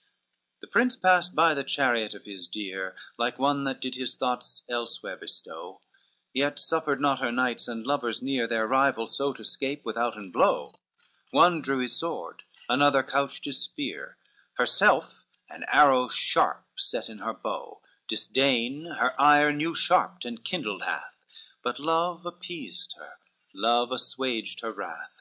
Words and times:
LXII 0.00 0.60
The 0.62 0.66
prince 0.68 0.96
passed 0.96 1.34
by 1.34 1.52
the 1.52 1.62
chariot 1.62 2.14
of 2.14 2.24
his 2.24 2.48
dear 2.48 2.96
Like 3.18 3.38
one 3.38 3.64
that 3.64 3.82
did 3.82 3.96
his 3.96 4.16
thoughts 4.16 4.62
elsewhere 4.66 5.18
bestow, 5.18 5.82
Yet 6.32 6.58
suffered 6.58 7.02
not 7.02 7.18
her 7.18 7.30
knights 7.30 7.68
and 7.68 7.86
lovers 7.86 8.22
near 8.22 8.46
Their 8.46 8.66
rival 8.66 9.06
so 9.06 9.34
to 9.34 9.44
scape 9.44 9.84
withouten 9.84 10.30
blow, 10.30 10.74
One 11.32 11.60
drew 11.60 11.80
his 11.80 11.94
sword, 11.94 12.44
another 12.66 13.02
couched 13.02 13.44
his 13.44 13.60
spear, 13.62 14.16
Herself 14.54 15.26
an 15.50 15.66
arrow 15.68 16.08
sharp 16.08 16.64
set 16.78 17.10
in 17.10 17.18
her 17.18 17.34
bow, 17.34 17.80
Disdain 18.08 18.86
her 19.00 19.12
ire 19.20 19.52
new 19.52 19.74
sharped 19.74 20.24
and 20.24 20.42
kindled 20.42 20.82
hath, 20.84 21.26
But 21.62 21.78
love 21.78 22.24
appeased 22.24 22.94
her, 22.96 23.18
love 23.52 23.92
assuaged 23.92 24.60
her 24.62 24.72
wrath. 24.72 25.20